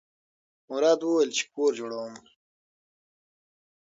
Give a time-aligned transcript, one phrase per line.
[0.69, 2.13] مراد وویل چې کور جوړوم.